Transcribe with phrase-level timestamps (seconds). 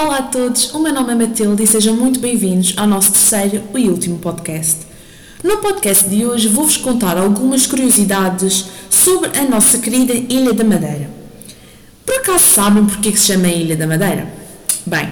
[0.00, 3.64] Olá a todos, o meu nome é Matilde e sejam muito bem-vindos ao nosso terceiro
[3.74, 4.76] e último podcast.
[5.42, 11.10] No podcast de hoje vou-vos contar algumas curiosidades sobre a nossa querida Ilha da Madeira.
[12.06, 14.32] Por acaso sabem porque que se chama Ilha da Madeira?
[14.86, 15.08] Bem,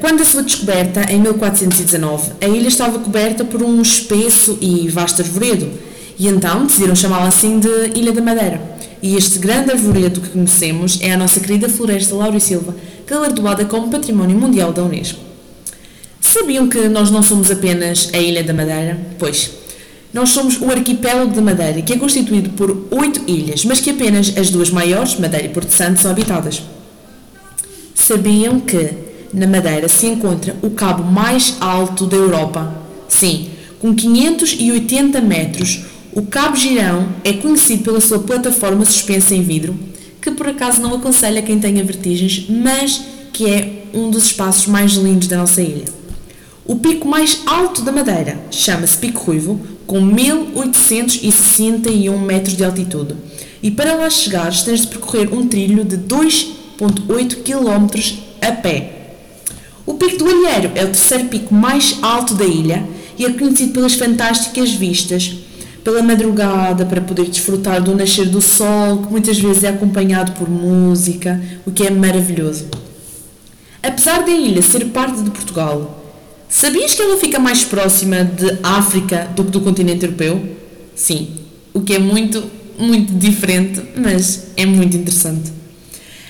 [0.00, 5.22] quando a sua descoberta, em 1419, a ilha estava coberta por um espesso e vasto
[5.22, 5.68] arvoredo,
[6.16, 8.78] e então decidiram chamá-la assim de Ilha da Madeira.
[9.02, 12.76] E este grande arvoredo que conhecemos é a nossa querida floresta Laura Silva,
[13.10, 15.18] galardoada como Património Mundial da Unesco.
[16.20, 18.96] Sabiam que nós não somos apenas a Ilha da Madeira?
[19.18, 19.50] Pois,
[20.14, 24.32] nós somos o arquipélago de Madeira, que é constituído por oito ilhas, mas que apenas
[24.38, 26.62] as duas maiores, Madeira e Porto Santo, são habitadas.
[27.96, 28.90] Sabiam que
[29.34, 32.72] na Madeira se encontra o cabo mais alto da Europa?
[33.08, 35.80] Sim, com 580 metros,
[36.12, 39.76] o Cabo Girão é conhecido pela sua plataforma suspensa em vidro,
[40.20, 43.02] que por acaso não aconselha quem tenha vertigens, mas
[43.32, 45.86] que é um dos espaços mais lindos da nossa ilha.
[46.64, 53.16] O pico mais alto da Madeira chama-se Pico Ruivo, com 1861 metros de altitude.
[53.62, 57.88] E para lá chegares tens de percorrer um trilho de 2,8 km
[58.40, 59.16] a pé.
[59.84, 63.72] O Pico do Alheiro é o terceiro pico mais alto da ilha e é conhecido
[63.72, 65.34] pelas fantásticas vistas,
[65.82, 70.48] pela madrugada para poder desfrutar do nascer do sol, que muitas vezes é acompanhado por
[70.48, 72.66] música, o que é maravilhoso.
[73.82, 76.00] Apesar da ilha ser parte de Portugal,
[76.50, 80.56] Sabias que ela fica mais próxima de África do que do continente europeu?
[80.96, 81.28] Sim,
[81.72, 82.42] o que é muito,
[82.76, 85.52] muito diferente, mas é muito interessante.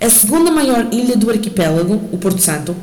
[0.00, 2.76] A segunda maior ilha do arquipélago, o Porto Santo,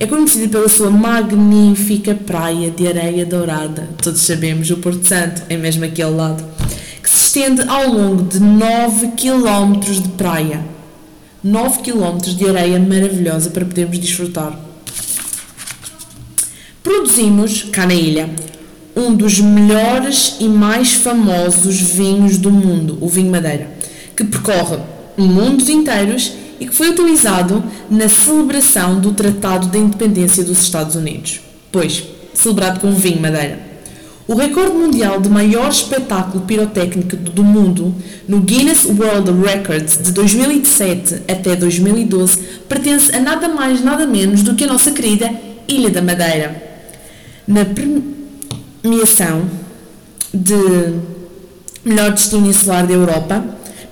[0.00, 3.88] é conhecida pela sua magnífica praia de areia dourada.
[4.00, 6.44] Todos sabemos, o Porto Santo é mesmo aquele lado,
[7.02, 10.64] que se estende ao longo de 9 km de praia.
[11.42, 14.56] 9 km de areia maravilhosa para podermos desfrutar.
[16.80, 18.30] Produzimos, cá na ilha,
[18.94, 23.68] um dos melhores e mais famosos vinhos do mundo, o vinho Madeira,
[24.16, 24.78] que percorre
[25.16, 31.40] mundos inteiros e que foi utilizado na celebração do Tratado da Independência dos Estados Unidos.
[31.70, 32.04] Pois,
[32.34, 33.68] celebrado com vinho Madeira.
[34.26, 37.94] O recorde mundial de maior espetáculo pirotécnico do mundo,
[38.28, 44.54] no Guinness World Records de 2007 até 2012, pertence a nada mais nada menos do
[44.54, 45.32] que a nossa querida
[45.66, 46.68] Ilha da Madeira
[47.48, 47.64] na
[48.82, 49.48] premiação
[50.34, 50.54] de
[51.82, 53.42] melhor destino insular da Europa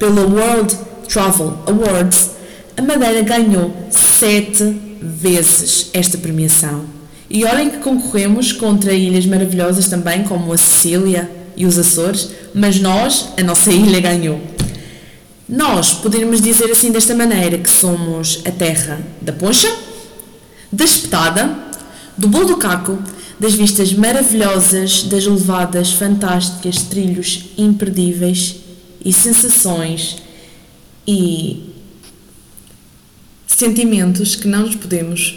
[0.00, 0.76] pela World
[1.08, 2.30] Travel Awards,
[2.76, 4.64] a Madeira ganhou sete
[5.00, 6.84] vezes esta premiação.
[7.30, 12.80] E olhem que concorremos contra ilhas maravilhosas também, como a Sicília e os Açores, mas
[12.80, 14.40] nós, a nossa ilha ganhou.
[15.48, 19.72] Nós poderíamos dizer assim desta maneira que somos a terra da poncha,
[20.72, 21.56] da espetada,
[22.16, 22.98] do bolo do caco,
[23.38, 28.56] das vistas maravilhosas, das levadas fantásticas, trilhos imperdíveis
[29.04, 30.22] e sensações
[31.06, 31.73] e
[33.56, 35.34] sentimentos que não nos podemos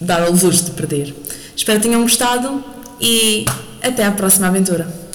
[0.00, 1.14] dar ao luxo de perder.
[1.56, 2.64] Espero que tenham gostado
[3.00, 3.44] e
[3.82, 5.07] até à próxima aventura.